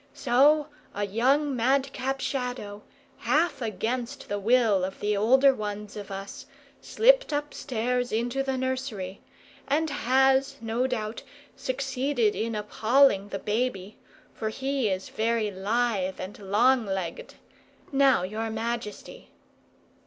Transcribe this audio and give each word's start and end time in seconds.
So 0.15 0.65
a 0.95 1.05
young 1.05 1.55
madcap 1.55 2.21
Shadow, 2.21 2.81
half 3.19 3.61
against 3.61 4.29
the 4.29 4.39
will 4.39 4.83
of 4.83 4.99
the 4.99 5.15
older 5.15 5.53
ones 5.53 5.95
of 5.95 6.09
us, 6.09 6.47
slipped 6.81 7.31
upstairs 7.31 8.11
into 8.11 8.41
the 8.41 8.57
nursery; 8.57 9.21
and 9.67 9.91
has, 9.91 10.55
no 10.59 10.87
doubt, 10.87 11.21
succeeded 11.55 12.33
in 12.35 12.55
appalling 12.55 13.27
the 13.29 13.37
baby, 13.37 13.95
for 14.33 14.49
he 14.49 14.89
is 14.89 15.09
very 15.09 15.51
lithe 15.51 16.19
and 16.19 16.39
long 16.39 16.87
legged. 16.87 17.35
Now, 17.91 18.23
your 18.23 18.49
majesty." 18.49 19.29